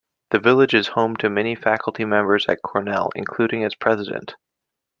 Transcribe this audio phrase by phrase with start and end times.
[0.31, 4.33] The village is home to many faculty members at Cornell, including its president.